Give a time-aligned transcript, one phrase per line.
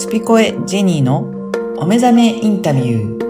[0.00, 1.28] スピコエジェニーの
[1.76, 3.20] お目覚めインタビュー。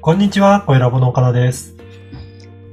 [0.00, 1.76] こんにちは、声ラボの岡田です。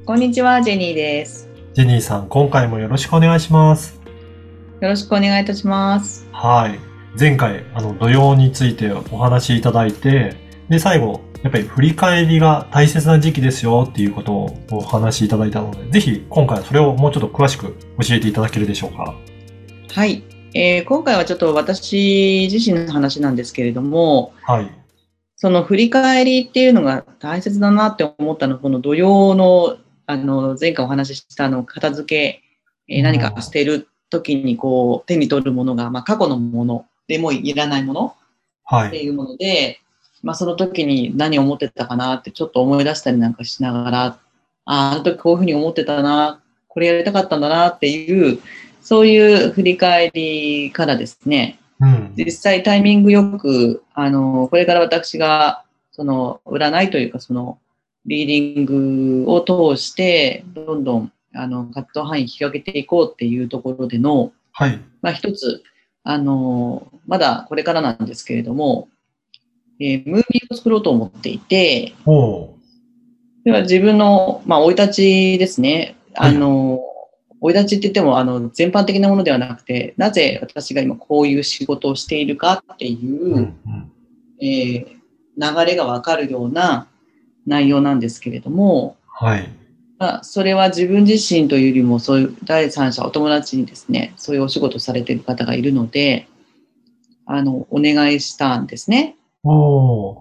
[0.05, 1.49] こんにちは、ジェニーです。
[1.73, 3.99] ジェニーさん、今回もよろしくお願いします。
[4.79, 6.25] よろしくお願いいたします。
[6.31, 6.79] はい。
[7.19, 10.37] 前回、あの、土曜についてお話しいただいて、
[10.69, 19.15] で、最後、やっぱり振り返りが大切な時期ですよっていうことをお話しいただいたので、ぜひ今回はそれをもうちょっと詳しく教えていただけるでしょうか。
[19.93, 20.23] はい。
[20.53, 24.69] えー今回はちょっと私自身の話なんですけれども、はい。
[25.37, 29.77] その振り返りっていうのが大切だなって思ったのは、この土曜の、
[30.07, 32.43] あの、前回お話ししたあの、片付け、
[32.89, 38.15] えーうん何か捨てる時にこう、手に取るものが、まあ、過去のものでもういらないもの
[38.65, 38.87] はい。
[38.89, 39.79] っていうもので、
[40.23, 44.19] まあ、その時に何を思ってたかなってちょっと思い出したりなんかしながら、あ
[44.65, 48.39] あ、あの時こういうふうに思ってたな、これやりたかったんだなっていう、
[48.81, 52.13] そういう振り返りからですね、うん。
[52.15, 57.59] 実際タイミングよく、あの、これから私が、その、占いというか、その、
[58.05, 64.79] リーディングを通して、どんどん、あの、活動範囲広げていこうっていうところでの、はい。
[65.01, 65.63] まあ、一つ、
[66.03, 68.89] あの、まだこれからなんですけれども、
[69.79, 72.49] えームービーを作ろうと思っていて、おー
[73.45, 75.95] では自分の、まあ、生い立ちですね。
[76.13, 76.81] はいあの、
[77.41, 83.33] 生い立ちって言っても、あの、全般的なものではなくて、なぜ私が今こういう仕事をしているかっていう、うん。
[83.35, 83.91] うん。
[84.41, 84.99] えー
[85.39, 86.87] 流れがわかるような
[87.47, 89.49] 内容なんですけれども、はい。
[89.97, 96.27] まあ、それは自分自身というよりも、そういう第三者、お友達にですね、そういうお仕事されている方がいるので、
[97.25, 99.15] あの、お願いしたんですね。
[99.43, 100.19] おー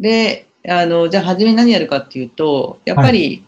[0.00, 3.44] で、あの、じゃあ初めに何やるかっていうと、やっぱり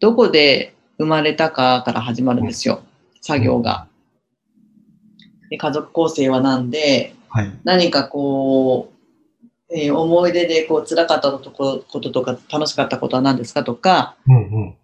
[0.00, 2.82] どこで生まれたかから始まるんですよ、
[3.20, 3.86] 作業が。
[5.50, 7.52] で家族構成は何で、はい。
[7.64, 8.96] 何かこう、
[9.76, 13.62] えー思い出でこう辛かったとここととか楽しかったことは何ですか？
[13.64, 14.38] とか、うんう
[14.70, 14.74] ん。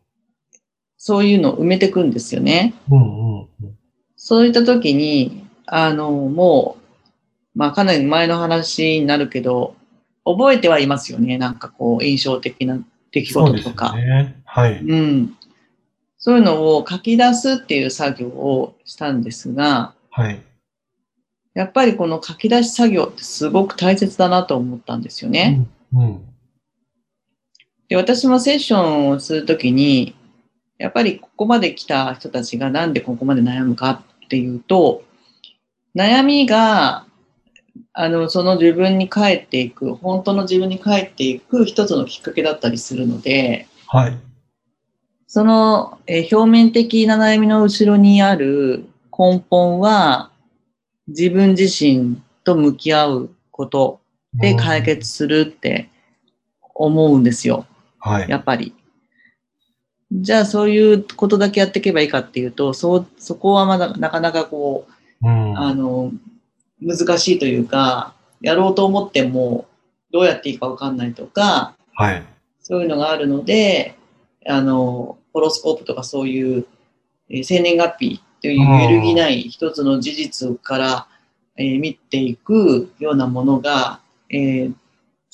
[0.99, 2.75] そういうのを埋めていくんですよね。
[2.91, 3.49] うんうんうん。
[4.17, 6.82] そういった時に、あの、もう、
[7.55, 9.75] まあかなり前の話になるけど、
[10.25, 11.39] 覚えてはいますよね。
[11.39, 12.79] なんかこう、印象的な
[13.11, 13.97] 出来そうですよ事とか。
[13.97, 14.41] ね。
[14.45, 14.79] はい。
[14.79, 15.37] うん。
[16.19, 20.41] そういうのを書き出すっていう作業をしたんですが、はい。
[21.55, 25.67] やっぱりこの書き出し作業ってすごく大切だなと思ったんですよね。
[25.93, 26.01] うん。
[26.01, 26.23] うん。
[27.89, 30.15] で、私もセッションをするときに、
[30.79, 35.03] やっぱりここまで来た人たちがなんでここまで悩むかっていうと、
[35.95, 37.05] 悩みが、
[37.93, 44.19] あの、その自分に帰っていく、本当の自分に帰っていく一つのきっかけだったりするので、はい。
[45.27, 48.85] その、えー表面的な悩みの後ろにある
[49.17, 50.31] 根本は、
[51.09, 54.01] 自分自身と向き合うこと
[54.35, 55.89] で解決するって
[56.75, 57.67] 思うんですよ。
[57.99, 58.29] はい。
[58.29, 58.75] やっぱり。
[60.11, 64.87] じゃあそういうことだけやっていけばいいかっていうと、そう、そこはまだなかなかこ
[65.23, 65.59] う、うん。
[65.59, 66.13] あの、
[66.83, 69.67] 難しいというか、やろうと思っても
[70.13, 72.23] どうやっていいかわかんないとか、はい。
[72.61, 73.97] そういうのがあるので、
[74.47, 76.67] あの、ホロスコープとかそういう、
[77.31, 81.07] えー生年月日という揺るぎない一つの事実から、
[81.57, 84.01] えー見ていくようなものが、
[84.31, 84.75] えー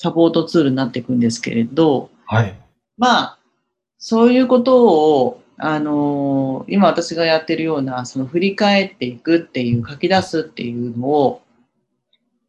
[0.01, 2.55] サポートツールになっていくんですけれど、はい。
[2.97, 3.37] まあ、
[3.97, 11.41] そういうことを、あの今私がやってるような、その振り返っていくっていう、書き出すっていうのを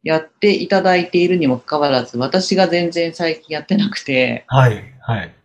[0.03, 4.83] やっていただいているにもかかわらず、私が全然最近やってなくて、はい。
[5.01, 5.35] はい。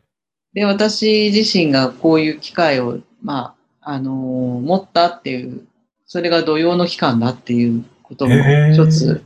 [0.54, 5.66] で、私自身がこういう機会を、まあ、あの持ったっていう、
[6.06, 8.34] それが土用の期間だっていうことも
[8.72, 9.25] 一つ、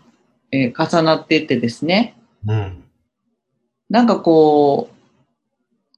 [0.51, 2.83] えー重なっていってですね、うん。
[3.89, 5.00] なんかこう、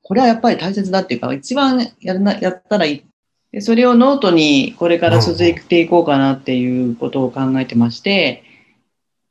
[0.02, 3.04] これはやっぱり大切だっていうか、一番やるなやったらいい。
[3.52, 8.44] でそれをノートにこれから続いていこうかなっていうことを考えてまして、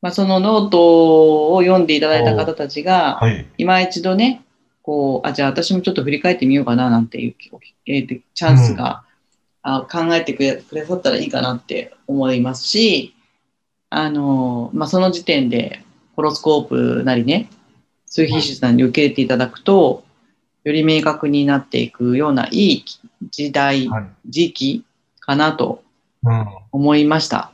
[0.01, 3.45] まあ、そのノートを読んでいただいた方たちが、はい。
[3.57, 4.43] 今一度ね、
[4.81, 7.35] こう、あ、じゃあ私もちょっと振り返ってみようかななんていう、
[7.85, 9.03] えーでチャンスが、
[9.63, 13.13] あ考えてくれくださったらいいかなって思いますし、
[13.91, 15.83] あの、まあ、その時点で、
[16.15, 17.49] ホロスコープなりね、
[18.07, 20.03] 数比術なりに受け入れていただくと、
[20.63, 22.85] より明確になっていくようないい
[23.31, 24.05] 時代、はい。
[24.27, 24.85] 時期
[25.19, 25.83] かなと
[26.23, 26.45] うん。
[26.71, 27.51] 思いました。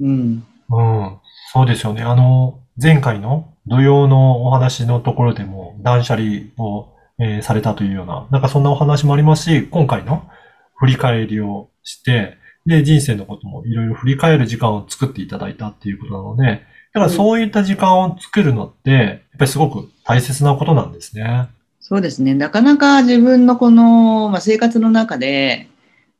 [0.00, 0.44] うん。
[0.70, 1.16] うん。
[1.52, 2.02] そうですよね。
[2.02, 6.88] あの、前回の土曜のお話のところでも断捨離を、
[7.18, 10.28] えーされたというような、なんかそんなお話もありますし、今回の
[10.76, 12.36] 振り返りをして、
[12.66, 16.62] で、人生のこともいろいろ振り返る時間を作っていただいたっていうことなので、
[16.92, 21.48] だからそういった時間を作るのって、やっぱりすごく大切なことなんですね。
[21.86, 22.32] そうですね。
[22.32, 25.68] なかなか自分のこの、まあ、生活の中で、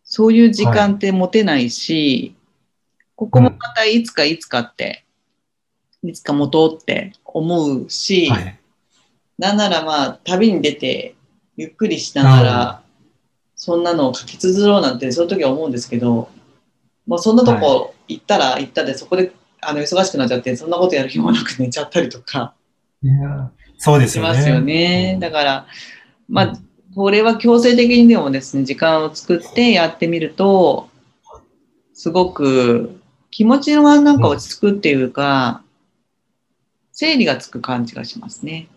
[0.05, 2.35] そういう時間って持てないし、
[3.17, 5.07] ここもまたいつかいつかって、
[6.03, 8.61] いつか持とうって思うし、はい。
[9.39, 11.15] なんならまあ、旅に出て、
[11.57, 12.83] ゆっくりしながら、
[13.57, 16.29] そんなのを書き綴ろうなんて、その時は思うんですけど、
[17.07, 19.33] もうそんなとこ行ったら行ったで、そこで
[19.63, 22.53] あの忙しくなっちゃって、そんなことやる暇なく寝ちゃったりとか
[23.03, 23.51] いや
[23.85, 24.33] そうですよね。
[24.33, 25.13] しますよね。
[25.15, 25.67] うんだから、
[26.29, 26.53] まあ、
[26.95, 30.89] これは強制的にでもですね、時間を作ってやってみると、
[31.93, 32.99] すごく
[33.31, 35.63] 気持ちがなんか落ち着くっていうか、
[36.93, 38.69] 整理がつく感じがしますね。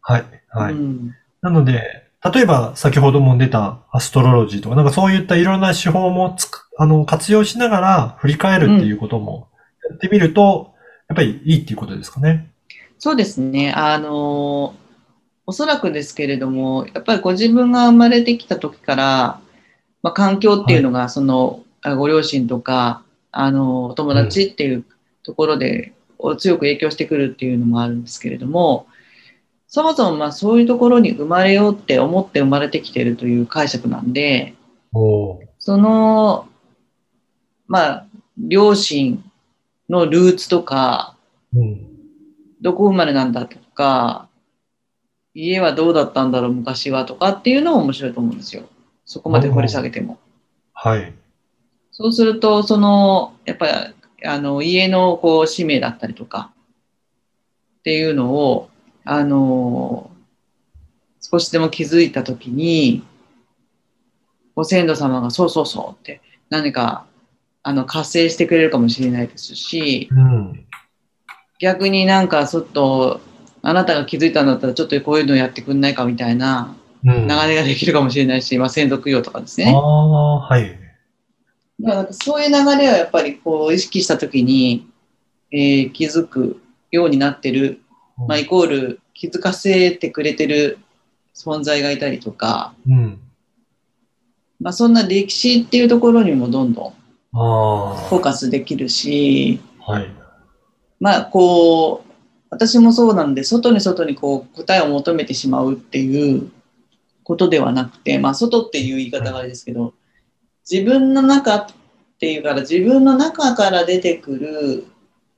[0.00, 0.24] はい。
[0.48, 0.72] はい。
[0.72, 9.48] うんなので、例えば先ほども出たアストロロジーとか、なんかそういったいろんな手法もつく、あの、活用しながら振り返るっていうことも
[9.88, 10.74] やってみると、
[11.08, 12.50] やっぱりいいっていうことですかね。
[12.98, 13.72] そうですね。
[13.72, 14.74] あの、
[15.46, 19.40] おそらくですけれども、やっぱりご自分が生まれてきた時から、
[20.02, 24.84] まあ、環境っていうのが、その、あご両親とか、あの、お友達っていう
[25.22, 28.86] ところで、お強く影響してくるっていうのもあるんですけれども、
[29.68, 34.54] そもそもまあそういうところに生まれようって思って生まれてきてるという解釈なんで、
[35.58, 36.48] その、
[37.66, 38.06] まあ、
[38.38, 39.22] 両親
[39.88, 41.16] のルーツとか、
[41.54, 41.95] うん。
[42.66, 44.28] どこ生まれなんだとか、
[45.34, 48.64] 家はどうだったんだろう、昔はとかっていうのも面白いと思うんですよ。
[49.04, 50.18] そこまで掘り下げても。
[50.72, 51.14] はい。
[51.92, 53.72] そうすると、その、やっぱり、
[54.26, 56.50] あの、家のこう、使命だったりとか、
[57.78, 58.68] っていうのを、
[59.04, 60.10] あの、
[61.20, 63.04] 少しでも気づいたときに、
[64.56, 66.20] ご先祖様がそうそうそうって
[66.50, 67.06] 何か、
[67.62, 70.66] あの、活性してくれるかもしれないですし、うん。
[71.58, 73.20] 逆になんかちょっと
[73.62, 77.28] あなたが気づいたんだったらちょっとこういうのやってくんないかみたいなうん。
[77.28, 79.72] 流れができるかもしれないし、まあ、先祖供養とかですあね。
[79.72, 80.70] あ、はい。
[81.80, 84.88] だからなんかそういう流れはやっぱりこう意識したときに、
[85.52, 86.60] えー気づく
[86.90, 87.80] ようになってる、
[88.16, 90.78] まあ、イコール気づかせてくれてる
[91.34, 93.20] 存在がいたりとか、うん。
[94.60, 96.94] まあ、そんな歴史っていうところにもどんどん
[97.32, 100.10] あフォーカスできるし、あ、はい。
[101.00, 102.12] まあこう
[102.50, 106.50] 私もそうなんで外に外にこう答えを求めてしまうっていう
[107.22, 109.94] ことではなくてまあ外っていう言い方があれですけど
[110.70, 111.66] 自分の中っ
[112.18, 114.84] ていうから自分の中から出てくる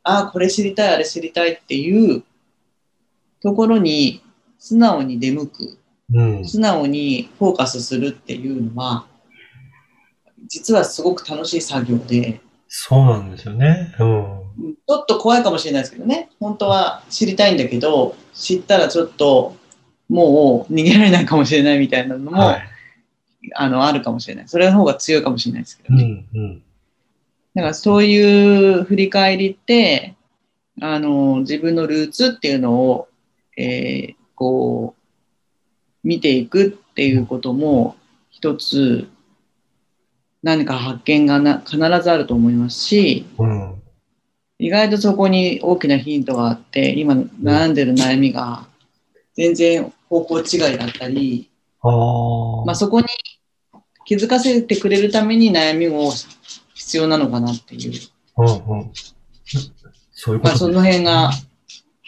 [0.02, 2.22] ああこれ知りたいあれ知りたいっていう
[3.42, 4.22] ところに
[4.58, 5.78] 素直に出向く
[6.12, 6.44] うん。
[6.44, 9.06] 素直にフォーカスするっていうのは
[10.46, 12.40] 実はすごく楽しい作業で。
[12.68, 13.94] そうなんですよね。
[13.98, 14.37] うん。
[14.58, 16.30] ちょっと怖いかもしれないですけどね。
[16.40, 19.56] 本当は知りたいんだけど、知ったらちょっと
[20.08, 22.62] もう逃げられないかもしれないみたいなのも、はい。
[23.54, 24.48] あのあるかもしれない。
[24.48, 26.24] それの方が強いかもしれないですけどね。
[26.34, 26.62] うん、うん。
[27.54, 30.14] だからそういう振り返りって、
[30.80, 33.08] あの、自分のルーツっていうのを、
[33.56, 37.96] えーこう、見ていくっていうことも、
[38.30, 39.08] 一つ、
[40.44, 43.67] 何か発見がな必ずあると思いますし、うん。
[44.58, 48.66] 意外とそこに大きなヒントがあって、今悩んでる悩みが
[49.34, 51.48] 全然方向違いだったり。
[51.82, 53.06] まあ、そこに
[54.04, 56.10] 気づかせてくれるために悩みも
[56.74, 57.92] 必要なのかなっていう、
[58.36, 58.92] うん、うん。
[60.12, 61.30] そういうこまあ、とその辺が、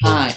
[0.03, 0.35] はい、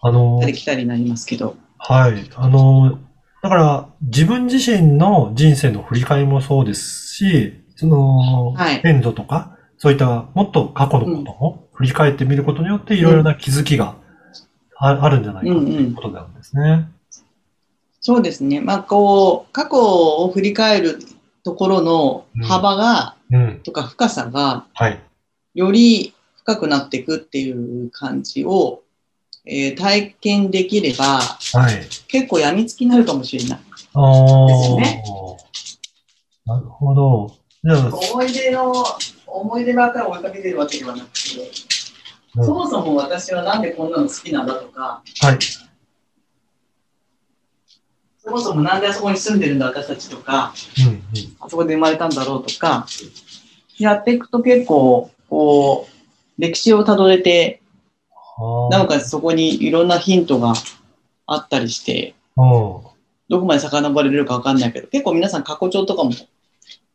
[0.00, 2.30] あの来たり来たりになりますけど、はい。
[2.34, 2.98] あの、
[3.42, 13.94] だから、自分自身の人生の振り返りもそうですし、その、はい先祖とか、そういったもっと過去のことも振り返ってみることによって、いろいろな気づきが
[14.76, 16.88] ああるんじゃないかということなんですね。
[18.00, 20.98] そうですね、まあ、こう、過去を振り返る
[21.44, 23.60] ところの幅が、うん。
[23.64, 25.00] とか深さが、はい。
[25.54, 28.82] より深くなっていくっていう感じを、
[29.44, 31.86] えー体験できれば、はい。
[32.06, 33.58] 結構病みつきになるかもしれない。
[33.94, 34.46] ああ。
[34.46, 35.04] ですね
[36.46, 37.36] なるほど。
[37.64, 38.72] 思い出の、
[39.30, 45.38] 思い出ばっかり追いかけてるわけではなくて、うんそもそも私はなんでこんなの好きなんだとか、はい。
[48.18, 50.52] そもそもなんであそこに住んでるんだ私たちとか、
[50.86, 51.02] うん、うん。
[51.40, 52.86] あそこで生まれたんだろうとか、
[53.78, 57.60] やっていくと結構、こう、歴史をたどれて、
[58.36, 60.52] あなおかつそこにいろんなヒントが
[61.26, 62.40] あったりして、あ。
[63.30, 66.12] どこまで遡れるかわかんないけど、結構皆さん過去帳とかも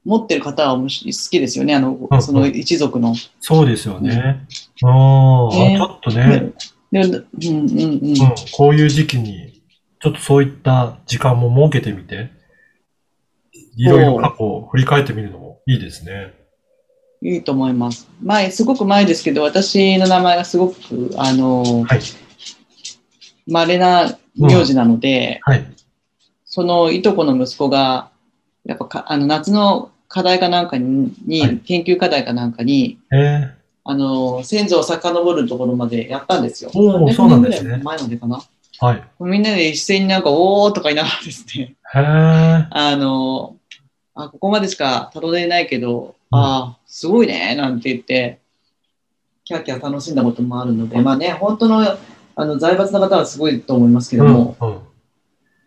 [0.05, 3.15] 持ってる方は好きですよね、あのうん、その一族の。
[3.39, 4.45] そうですよね。
[4.83, 6.53] ああ、ねちょっとね、
[6.91, 8.07] で、うんうんうん。
[8.07, 9.61] うん、こういう時期に、
[9.99, 12.31] ちょっとそういった時間も設けてみて、
[13.75, 16.33] いろいろ過去を振り返ってみるのもいいですね。
[17.21, 18.09] いいと思います。
[18.21, 22.01] 前、すごく前ですけど、私の名前がすごく、あの、はい。
[23.47, 25.65] 稀な名字なので、はい。
[26.45, 28.11] そのいとこの息子が、
[28.65, 33.51] やっぱかあの夏の課題かなんかに、にはい研究課題かなんかに、えー、
[33.83, 36.69] あの、先祖を遡るところまでやったんですよ。
[36.75, 38.39] おー300そうなんですね前までかな？
[38.79, 39.03] はい。
[39.19, 42.67] みんなで一斉になんか、おーとか言いながらですね、へえ。
[42.69, 43.55] あの、
[44.13, 48.37] あ、ここまでしかたどれないけど、ああ、すごいね、なんて言って、
[49.45, 51.97] キャーキャー楽しんだこともあるので、まあね、本当の、
[52.35, 54.79] あの、財閥の方はすごいと思いますけども、うん、うん。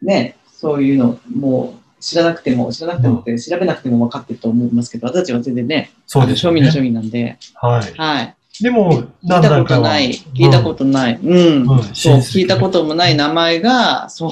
[0.02, 6.60] ね、そういうの、もう知らなくても、知らなくてもって、調べなくても分かってると思いますけど、私たちは全然ね、そうですよね。
[6.60, 7.98] 庶民の庶民なんで、はい。
[7.98, 8.36] はい。
[8.60, 14.30] でも、聞いたことない、聞いたことない、うん、うんそう、聞いたこともない名前が、そう、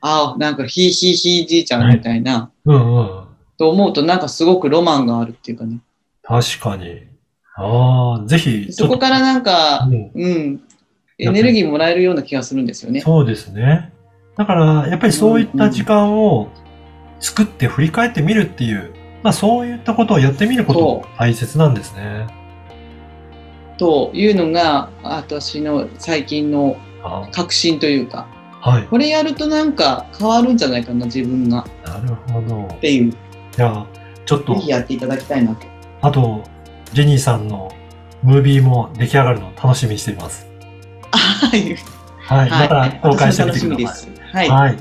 [0.00, 3.24] ああ、なんか、ひいひいひいじいちゃんみたいな、うんうん。
[3.58, 5.78] と思うと、なんかすごくロマンがあるっていうかね。
[6.22, 7.02] 確かに。
[7.56, 10.60] ああ、ぜひ、そこからなんか、うんうん、
[11.18, 13.00] エネルギーもらえるような気がするんですよね。
[13.00, 13.92] そうですね。
[14.36, 16.48] だから、やっぱりそういった時間を
[17.20, 22.26] 作って振り返ってみるっていう、まあそういったことをやってみることも大切なんですね。
[23.78, 28.26] というのが、私の最近のあ確信というか、
[28.60, 28.84] はい。
[28.84, 31.64] これやるとなんか変わるんじゃないかな、自分が。
[31.84, 32.74] なるほど。
[32.74, 33.12] っていう、
[33.52, 33.86] じゃあ、
[34.26, 35.66] ちょっとぜ、ひやっていただきたいなと。
[36.02, 36.44] あと、
[36.92, 37.72] ジェニーさんの
[38.22, 40.46] ムービーも出来上がるのを楽しみにしています。
[41.12, 41.76] はい。
[42.18, 42.50] はい。
[42.50, 43.80] また公開してみてください。
[43.80, 44.36] 楽しみです。
[44.36, 44.48] はい。
[44.48, 44.76] はい。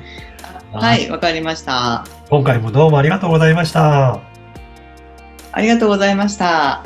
[0.71, 2.05] はい、わかりました。
[2.29, 4.19] 今回もどうもありがとうございました。
[5.51, 6.83] ありがとうございました。